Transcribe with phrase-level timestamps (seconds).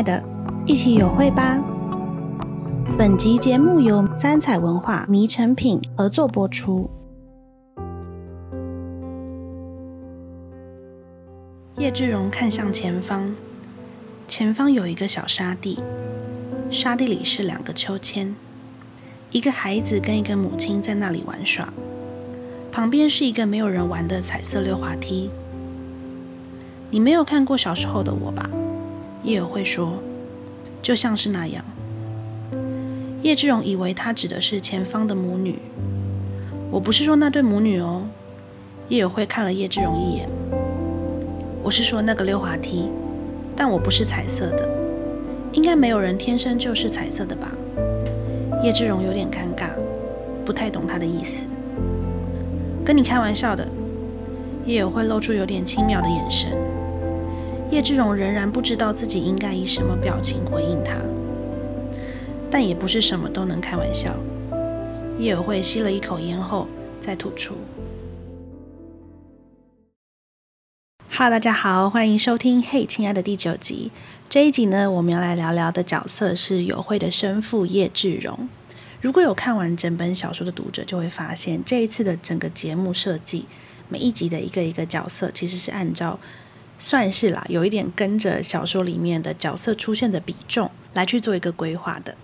[0.00, 0.24] 爱的，
[0.64, 1.58] 一起有会吧。
[2.96, 6.88] 本集节目由三彩文化迷成品合作播出。
[11.76, 13.34] 叶志荣看向前方，
[14.26, 15.78] 前方有一个小沙地，
[16.70, 18.34] 沙地里是两个秋千，
[19.30, 21.70] 一个孩子跟一个母亲在那里玩耍，
[22.72, 25.28] 旁边是一个没有人玩的彩色溜滑梯。
[26.90, 28.48] 你没有看过小时候的我吧？
[29.22, 30.02] 叶友慧说
[30.80, 31.64] ：“就像是那样。”
[33.22, 35.58] 叶志荣以为他指的是前方的母女。
[36.70, 38.02] 我不是说那对母女哦。
[38.88, 40.28] 叶友慧看了叶志荣一眼。
[41.62, 42.88] 我是说那个溜滑梯，
[43.54, 44.68] 但我不是彩色的。
[45.52, 47.52] 应该没有人天生就是彩色的吧？
[48.62, 49.68] 叶志荣有点尴尬，
[50.44, 51.46] 不太懂他的意思。
[52.84, 53.68] 跟你开玩笑的。
[54.66, 56.50] 叶友慧露出有点轻蔑的眼神。
[57.70, 60.96] 叶志荣仍然不知道自己应该以什么表情回应他，
[62.50, 64.12] 但也不是什么都能开玩笑。
[65.20, 66.66] 叶有会吸了一口烟后
[67.00, 67.54] 再吐出。
[71.12, 73.92] Hello，大家好，欢迎收听《嘿，亲爱的》第九集。
[74.28, 78.48] 这一集呢，我们要来聊聊的角色是友会的生父叶志荣。
[79.00, 83.46] 如果有看完整本小说的读者，就会发现这一次的整个节目设计，
[83.88, 86.18] 每一集的一个一个角色，其实是按照。
[86.80, 92.16] 算是啦，有一点跟着小说里面的角色出现的比重来去做一个规划的。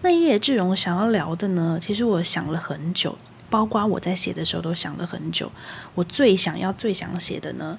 [0.00, 3.18] 那叶志荣想要聊的呢，其实我想了很久，
[3.50, 5.50] 包括我在写的时候都想了很久。
[5.96, 7.76] 我最想要、最想写的呢，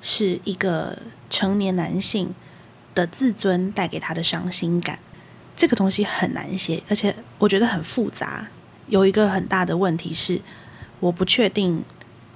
[0.00, 0.98] 是一个
[1.30, 2.34] 成年男性
[2.92, 4.98] 的自尊带给他的伤心感。
[5.54, 8.48] 这个东西很难写，而且我觉得很复杂。
[8.88, 10.40] 有一个很大的问题是，
[10.98, 11.84] 我不确定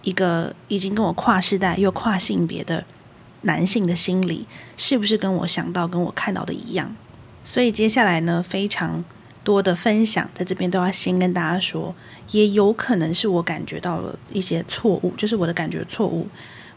[0.02, 2.84] 一个已经跟我跨世代又跨性别的。
[3.46, 4.46] 男性的心理
[4.76, 6.94] 是不是跟我想到、跟我看到的一样？
[7.44, 9.04] 所以接下来呢，非常
[9.44, 11.94] 多的分享在这边都要先跟大家说，
[12.32, 16.26] 也有可能是我感觉到了一些错误，就是我的感觉错误，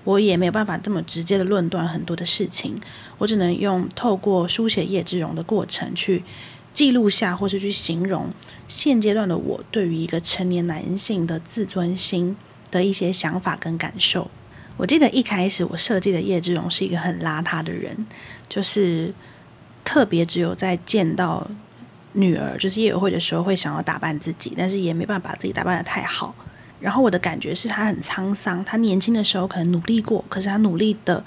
[0.04, 2.80] 我也没有办法这么直接的论断很多的事情，
[3.18, 6.24] 我只能用透过书写叶之荣的过程去
[6.72, 8.30] 记录下，或是去形容
[8.68, 12.38] 现阶段的我对于一个成年男性的自尊心
[12.70, 14.30] 的一些想法跟感受。
[14.80, 18.08] 我记得一开始我设计的叶志荣是一个很邋遢的人，
[18.48, 19.14] 就是
[19.84, 21.46] 特别只有在见到
[22.14, 26.34] 女儿，就是业委会的时候会想要打扮自己，但是也没办法把自己打扮的太好。
[26.80, 31.22] 然后我的感觉是他很沧桑，他年轻的时候可能努力过，可是他努力的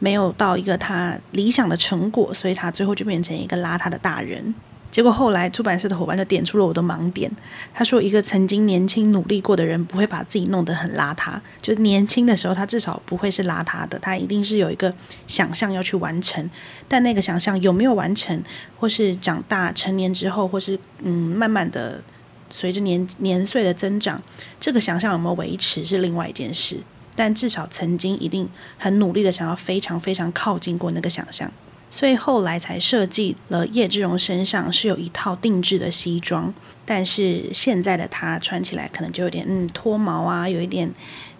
[0.00, 4.52] 没有到一个他理想的成果，所以他最后就变成一个邋遢的大人。
[4.90, 7.30] 结果后来出版社的伙伴就点出了我的盲点。
[7.72, 14.92] 他说，一个曾经年轻努力过的人不会把自己弄得很邋遢，就年轻的时候他至少不会是邋遢的，他一定是有一个
[15.26, 16.50] 想象要去完成。
[16.88, 18.42] 但那个想象有没有完成，
[18.78, 22.02] 或是长大成年之后，或是嗯慢慢的
[22.48, 24.20] 随着年年岁的增长，
[24.58, 26.78] 这个想象有没有维持是另外一件事。
[27.16, 28.48] 但至少曾经一定
[28.78, 31.52] 很努力的想要非常非常靠近过那个想象。
[31.90, 36.54] 所以后来才设计了叶志荣身上是有一套定制的西装，
[36.86, 40.92] 但是现在的他穿起来可能就有点嗯脱毛啊，有一点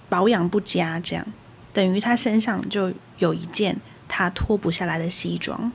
[0.08, 1.24] 保养不佳，这样
[1.72, 5.70] 等于他身上就有一件他脱不下来的西装。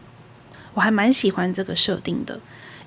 [0.74, 2.38] 我还蛮喜欢这个设定的，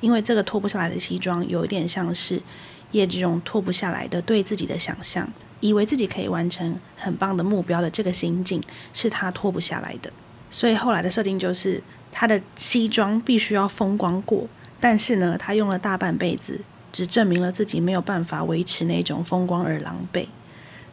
[0.00, 2.43] 因为这个脱不下来的西装有一点像是
[2.91, 8.62] 叶志荣脱不下来的对自己的想象，以为自己可以完成很棒的目标的这个心境
[8.93, 10.12] 是他脱不下来的。
[10.50, 14.47] 所以后来的设定就是，他的西装必须要风光过，
[14.81, 16.60] 但是呢，他用了大半辈子，
[16.92, 20.26] 只证明了自己没有办法维持那种风光而狼狈。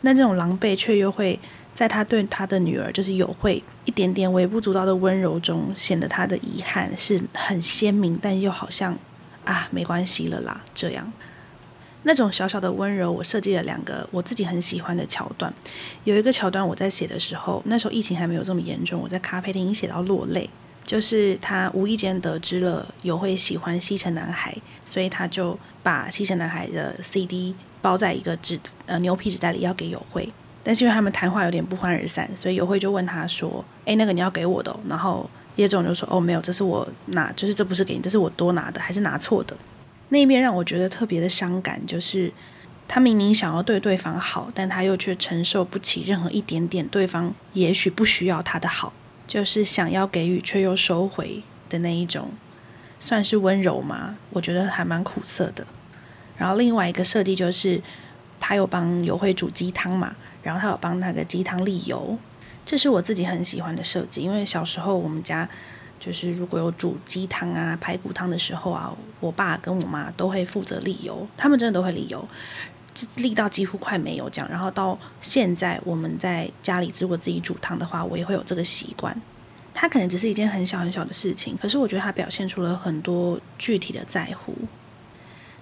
[0.01, 1.39] 那这种狼狈却又会
[1.73, 8.97] 在他对他的女儿，就是有会一点点微不足道的温柔中，显得他的遗憾是很鲜明，但又好像
[9.45, 11.11] 啊，没关系了啦，这样。
[12.07, 15.51] 那种小小的温柔，我设计了两个我自己很喜欢的桥段。
[16.03, 20.49] 有一个桥段，我在写的时候，那时候疫情还没有这么严重，我在咖啡厅写到落泪。
[20.85, 24.55] 就是他无意间得知了有会喜欢西城男孩，
[24.85, 30.31] 所以他就把西城男孩的 CD 包在一个纸呃牛皮纸袋里要给有会。
[30.63, 39.57] 但是因为他们谈话有点不欢而散，所以有会就问他说：“诶，那个你要给我的哦？”然后叶总就说：“哦，没有，这是我拿，就是这不是给你，这是我多拿的，还是拿错的。”
[40.09, 42.31] 那一边让我觉得特别的伤感，就是
[42.87, 48.93] 他明明想要对对方好，但他又却承受不起任何一点点对方也许不需要他的好，
[49.25, 52.31] 就是想要给予却又收回的那一种，
[52.99, 54.17] 算是温柔吗？
[54.29, 55.65] 我觉得还蛮苦涩的。
[56.37, 57.81] 然后另外一个设计就是，
[58.39, 62.17] 他有帮友会煮鸡汤嘛，然后他有帮那个鸡汤沥油，
[62.63, 65.49] 这是我自己很喜欢的设计，因为小时候我们家
[65.99, 72.27] 就是如果有煮鸡汤啊、排骨汤的时候啊，我爸跟我妈都会负责沥油，他们真的都会沥油，
[73.17, 74.49] 沥到几乎快没有这样。
[74.49, 79.19] 然后到现在我们在家里如果自己煮汤的话，我也会有这个习惯。
[79.73, 84.55] 它可能只是一件很小很小的事情，可是我觉得它表现出了很多具体的在乎。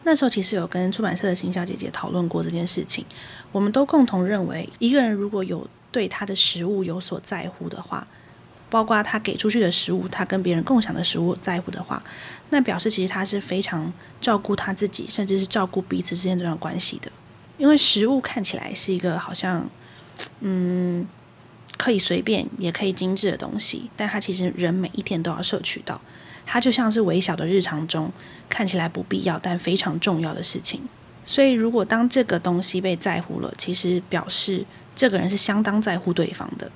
[0.04, 3.06] 那时候其实有跟出版社的行销姐姐讨论过这件事情，
[3.52, 8.06] 我们都共同认为，一个人如果有对他的食物有所在乎的话，
[8.74, 12.02] 包括他给出去的食物，他跟别人共享的食物在乎的话，
[12.50, 17.12] 那表示其实他是非常照顾他自己，甚至是照顾彼此之间这段关系的。
[17.60, 19.70] 因为食物看起来是一个好像，
[20.40, 21.08] 嗯，
[21.78, 26.02] 可以随便也可以精致的东西，但它其实人每一天都要摄取到。
[26.44, 28.12] 它就像是微小的日常中
[28.50, 30.82] 看起来不必要但非常重要的事情，
[31.24, 34.66] 所以如果当这个东西被在乎了，其实表示
[34.96, 36.72] 这个人是相当在乎对方的。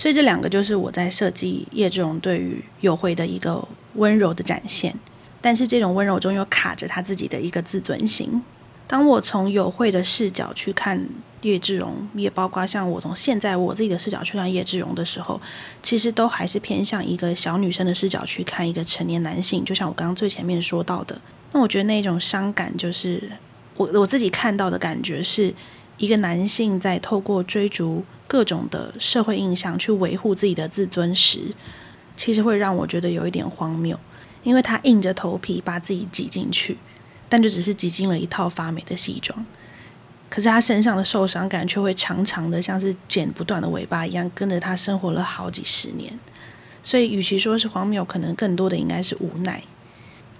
[0.00, 3.62] 所以这两个就是我在设计叶志荣对于友会的一个
[3.96, 4.98] 温柔的展现，
[5.42, 8.42] 但是这种温柔中又卡着他自己的一个自尊心。
[8.86, 11.06] 当我从友会的视角去看
[11.42, 15.38] 叶志荣，也包括像我从现在我自己的视角去看叶志荣的时候，
[15.82, 19.62] 其实都还是偏向一个小女生的视角去看一个成年男性。
[19.62, 21.20] 就像我刚刚最前面说到的，
[21.52, 23.30] 那我觉得那种伤感，就是
[23.76, 25.54] 我我自己看到的感觉，是
[26.00, 31.54] 一个男性在透过追逐各种的社会印象去维护自己的自尊时，
[32.16, 34.00] 其实会让我觉得有一点荒谬，
[34.42, 36.78] 因为他硬着头皮把自己挤进去。
[37.28, 39.46] 但就只是挤进了一套发霉的西装，
[40.28, 46.18] 可是他身上的受伤感却会长长的，像是剪不断的尾巴一样，跟着他生活了好几十年。
[46.82, 49.62] 所以，与其说是荒谬，可能更多的应该是无奈。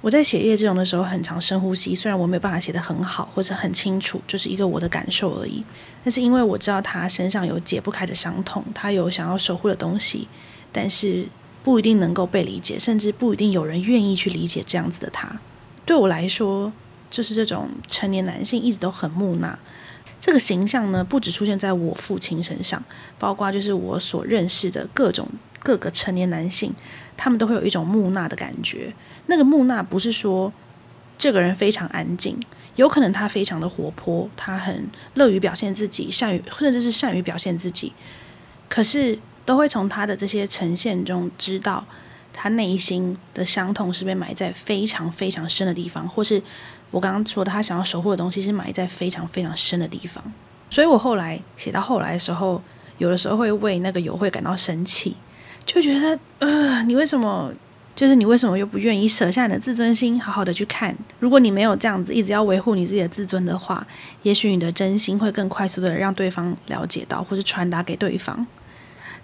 [0.03, 5.63] 我在写叶志荣的时候，很常深呼吸，虽然我没有办法写得很好或者很清楚，就是一个我的感受而已。
[6.03, 10.27] 但是因为我知道他身上有解不开的伤痛，他有想要守护的东西，
[10.73, 11.27] 但是
[11.63, 15.39] 不一定能够被理解，甚至不一定有人愿意去理解这样子的他。
[15.85, 16.73] 对我来说，
[17.11, 19.59] 就是这种成年男性一直都很木讷。
[20.19, 22.83] 这个形象呢，不只出现在我父亲身上，
[23.19, 25.29] 包括就是我所认识的各种
[25.63, 26.75] 各个成年男性，
[27.17, 28.93] 他们都会有一种木讷的感觉。
[29.27, 30.53] 那个木讷不是说
[31.17, 32.39] 这个人非常安静，
[32.77, 37.93] 有可能他非常的活泼，他很乐于表现自己，善于甚至是善于表现自己，
[38.69, 41.85] 可是都会从他的这些呈现中知道。
[42.33, 46.41] 他内心的伤痛是被埋在非常非常深的地方，或是
[46.93, 50.23] 我刚刚说的，他想要守护的东西是埋在非常非常深的地方。
[50.71, 52.63] 所以我后来写到后来的时候，
[52.99, 55.17] 有的时候会为那个友会感到生气，
[55.71, 57.53] 就觉得呃，你为什么
[57.95, 60.97] 就是你为什么又不愿意舍下你的自尊心，好好的去看？
[61.21, 63.87] 如果你没有这样子一直要维护你自己的自尊的话，
[64.23, 68.45] 也许你的真心会更快速的让对方了解到，或是传达给对方。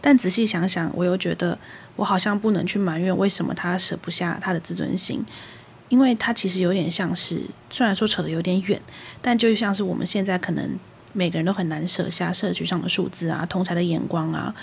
[0.00, 1.58] 但仔细想想，我又觉得
[1.96, 5.26] 我好像不能去埋怨为什么他舍不下他的自尊心，
[5.88, 7.40] 因为他其实有点像是，
[7.70, 8.80] 虽然说扯得有点远，
[9.20, 10.78] 但就像是我们现在可能
[11.16, 14.54] 每个人都很难舍下社区上的数字啊、同侪的眼光啊。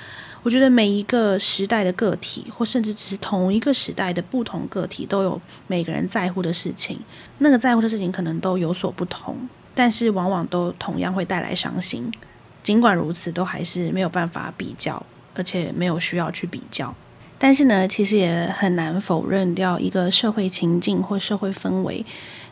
[0.43, 6.99] 我觉得每一个时代的个体，或甚至只是同一个时代的不同个体，都有每个人在乎的事情。
[7.39, 9.35] 那个在乎的事情可能都有所不同，
[9.73, 12.11] 但是往往都同样会带来伤心。
[12.61, 15.05] 尽管如此，都还是没有办法比较。
[15.35, 16.93] 而且没有需要去比较，
[17.39, 22.05] 但是呢，其实也很难否认掉一个社会情境或社会氛围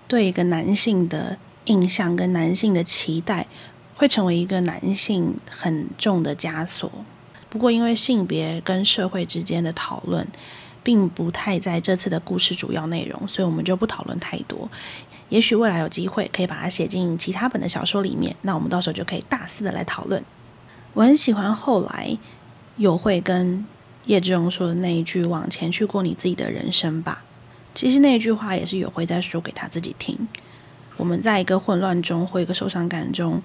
[0.08, 3.46] 对一个男性的印象跟男性的期待，
[4.02, 6.92] 会成为一个男性很重的枷锁。
[7.52, 10.28] 不过，因为性别跟社会之间的讨论
[10.82, 14.68] 并不太在这次的故事主要内容，所以我们就不讨论太多。
[15.30, 20.24] 也许未来有机会可以把它写进其他本的小说里面，那我们到时候就可以大肆的来讨论。
[20.94, 22.18] 我很喜欢后来。
[22.78, 23.64] 有会跟
[24.06, 27.24] 叶志荣说的那一句“往前去过你自己的人生吧”，
[27.76, 30.18] 其实那句话也是有会在说给他自己听。
[30.98, 33.40] 我们在一个混乱中或一个受伤感中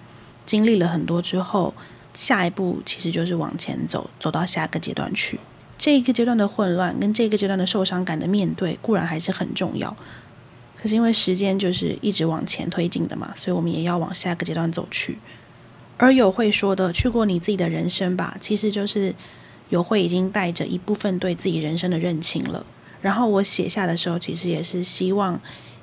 [0.46, 1.74] 经历了很多之后，
[2.14, 5.38] 下一步其实就是往前走，走到下一个阶段去。
[5.76, 9.94] 这一个阶段的混乱跟这个阶段的受伤感的面对固然还是很重要，
[10.74, 15.18] 可是因为时间就是一直往前推进的嘛，所以我们也要往下个阶段走去。
[15.98, 19.14] 而友会说的“去过你自己的人生吧”，其实就是
[19.70, 22.64] 友会已经带着一部分对自己人生的认清了。
[23.00, 25.40] 然后我写下的时候，其实也是希望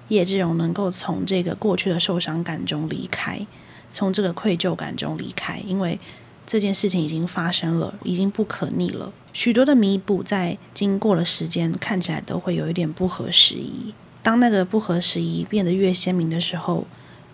[0.09, 3.45] 叶志荣能够从这个过去的受伤感中离开，
[3.93, 5.97] 从这个愧疚感中离开，因为
[6.45, 9.13] 这件事情已经发生了，已经不可逆了。
[9.31, 13.93] 许多的弥补在经过了时间，看起来都会有一点不合时宜。
[14.21, 16.85] 当那个不合时宜变得越鲜明的时候，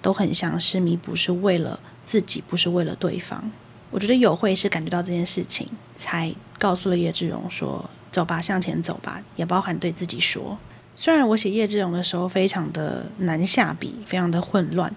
[0.02, 1.80] 都很像是弥补是为了。
[2.06, 3.52] 自己不是为了对方，
[3.92, 10.58] 我觉得友会是感觉到这件事情，才告诉了叶志荣说走吧，向前走吧，也包含对自己说。
[10.96, 14.92] 虽然我写叶志荣的时候非常的难下笔，非常的混乱，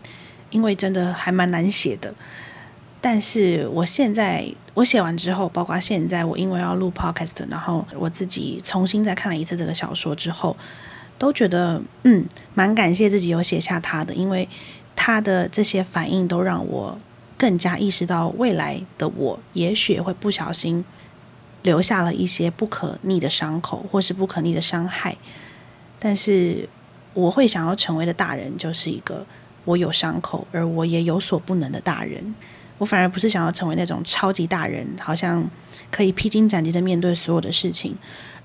[0.53, 2.15] 因为真的还蛮难写的。
[3.01, 10.57] 但是我现在我写完之后，包括现在我因为要录 podcast，然后我自己重新再看了一次这个小说之后，
[11.19, 14.49] 都觉得嗯，蛮感谢自己有写下他的，因为
[14.95, 16.97] 他的这些反应都让我
[17.37, 20.85] 更加意识到未来的我，也许会不小心
[21.63, 25.17] 留下了一些不可逆的伤口，或是不可逆的伤害。
[25.99, 26.69] 但是
[27.15, 29.27] 我会想要成为的大人，就是一个
[29.65, 32.35] 我有伤口，而我也有所不能的大人。
[32.79, 35.49] 我反而不是想要成为那种超级大人，好像
[35.91, 37.97] 可以披荆斩棘的面对所有的事情，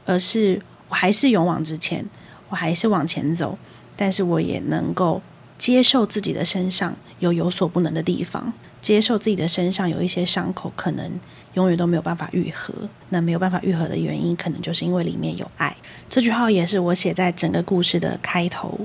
[0.06, 2.06] 而是我还是勇往直前，
[2.50, 3.58] 我还是往前走，
[3.96, 5.22] 但是我也能够
[5.58, 11.12] 接受自己的身上有有所不能的地方，接受自己的身上有一些伤口，可能
[11.54, 12.72] 永远都没有办法愈合。
[13.10, 15.76] 那没有办法愈合的原因，可能就是因为里面有爱。
[16.08, 18.80] 这句话也是我写在整个故事的开头。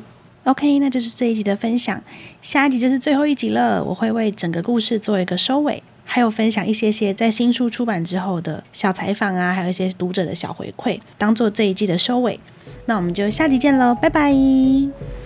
[0.45, 2.03] OK，那就是这一集的分享，
[2.41, 3.83] 下一集就是最后一集了。
[3.85, 12.41] 我会为整个故事做一个收尾，还有分享一些些在新书出版之后的小采访啊，还有一些读者的小回馈，当做这一季的收尾。
[12.87, 15.22] 那我们就下集见喽，拜拜。